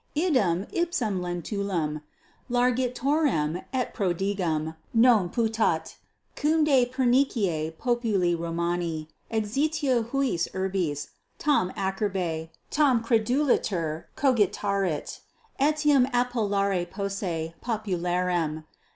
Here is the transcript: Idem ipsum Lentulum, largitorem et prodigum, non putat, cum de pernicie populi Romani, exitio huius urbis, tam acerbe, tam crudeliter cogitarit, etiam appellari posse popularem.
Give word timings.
Idem 0.17 0.65
ipsum 0.73 1.19
Lentulum, 1.21 2.01
largitorem 2.49 3.63
et 3.71 3.93
prodigum, 3.93 4.75
non 4.95 5.29
putat, 5.29 5.97
cum 6.35 6.63
de 6.63 6.87
pernicie 6.87 7.71
populi 7.77 8.33
Romani, 8.33 9.09
exitio 9.31 10.03
huius 10.09 10.47
urbis, 10.55 11.09
tam 11.37 11.71
acerbe, 11.77 12.49
tam 12.71 13.03
crudeliter 13.03 14.05
cogitarit, 14.17 15.19
etiam 15.59 16.07
appellari 16.11 16.89
posse 16.89 17.53
popularem. 17.63 18.63